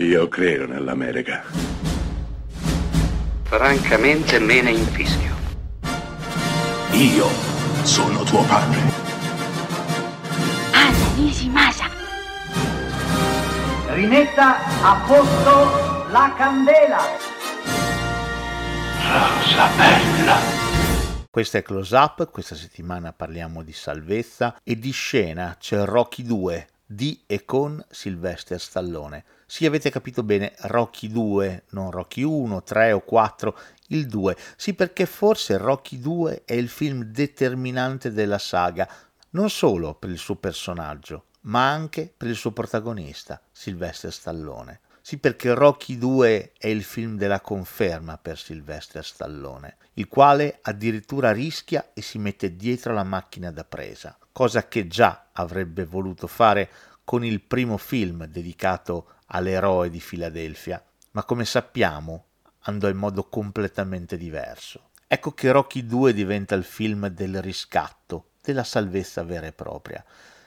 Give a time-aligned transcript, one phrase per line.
[0.00, 1.42] Io credo nell'America.
[3.42, 5.34] Francamente me ne infischio.
[6.92, 7.26] Io
[7.82, 8.78] sono tuo padre.
[10.70, 11.86] Anna Nishimasa.
[13.88, 17.02] Rimetta a posto la candela.
[19.02, 20.36] Rosa bella.
[21.28, 26.68] Questa è Close Up, questa settimana parliamo di salvezza e di scena c'è Rocky 2
[26.90, 29.24] di e con Sylvester Stallone.
[29.44, 34.36] Sì, avete capito bene, Rocky 2, non Rocky 1, 3 o 4, il 2.
[34.56, 38.88] Sì, perché forse Rocky 2 è il film determinante della saga,
[39.30, 44.80] non solo per il suo personaggio, ma anche per il suo protagonista, Sylvester Stallone.
[45.08, 51.32] Sì, perché Rocky 2 è il film della conferma per Sylvester Stallone, il quale addirittura
[51.32, 56.68] rischia e si mette dietro la macchina da presa, cosa che già avrebbe voluto fare
[57.04, 62.26] con il primo film dedicato all'eroe di Filadelfia, ma come sappiamo
[62.64, 64.90] andò in modo completamente diverso.
[65.06, 70.04] Ecco che Rocky 2 diventa il film del riscatto, della salvezza vera e propria,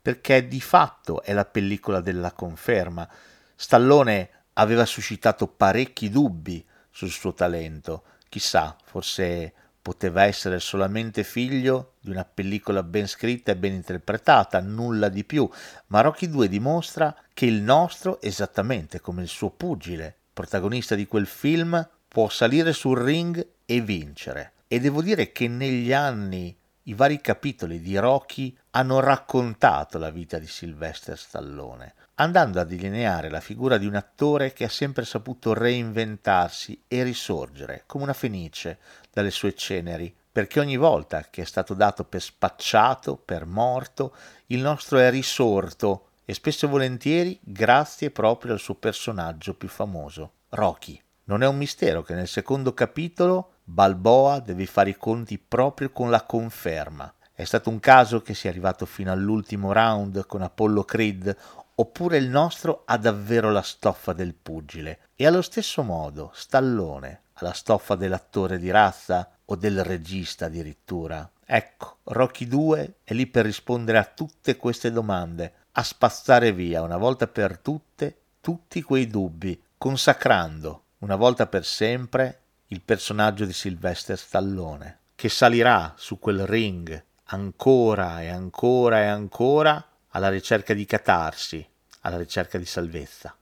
[0.00, 3.10] perché di fatto è la pellicola della conferma.
[3.56, 9.52] Stallone aveva suscitato parecchi dubbi sul suo talento, chissà, forse
[9.84, 15.48] poteva essere solamente figlio di una pellicola ben scritta e ben interpretata, nulla di più,
[15.88, 21.26] ma Rocky 2 dimostra che il nostro, esattamente come il suo pugile, protagonista di quel
[21.26, 24.52] film, può salire sul ring e vincere.
[24.68, 30.38] E devo dire che negli anni i vari capitoli di Rocky hanno raccontato la vita
[30.38, 35.52] di Sylvester Stallone, andando a delineare la figura di un attore che ha sempre saputo
[35.52, 38.78] reinventarsi e risorgere come una fenice
[39.12, 44.14] dalle sue ceneri, perché ogni volta che è stato dato per spacciato, per morto,
[44.46, 50.32] il nostro è risorto e spesso e volentieri grazie proprio al suo personaggio più famoso,
[50.50, 51.00] Rocky.
[51.24, 56.10] Non è un mistero che nel secondo capitolo Balboa deve fare i conti proprio con
[56.10, 57.12] la conferma.
[57.32, 61.36] È stato un caso che sia arrivato fino all'ultimo round con Apollo Creed
[61.76, 67.44] oppure il nostro ha davvero la stoffa del pugile e allo stesso modo Stallone ha
[67.44, 71.28] la stoffa dell'attore di razza o del regista addirittura.
[71.44, 76.96] Ecco, Rocky 2 è lì per rispondere a tutte queste domande, a spazzare via una
[76.96, 84.18] volta per tutte tutti quei dubbi, consacrando una volta per sempre il personaggio di Sylvester
[84.18, 89.82] Stallone, che salirà su quel ring ancora e ancora e ancora
[90.14, 91.66] alla ricerca di catarsi,
[92.02, 93.36] alla ricerca di salvezza.